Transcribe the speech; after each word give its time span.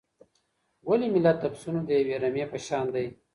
ولي 0.87 1.07
ملت 1.15 1.37
د 1.41 1.45
پسونو 1.53 1.81
د 1.85 1.89
یوې 1.99 2.15
رمې 2.23 2.45
په 2.51 2.57
شان 2.65 2.85
دی؟ 2.95 3.05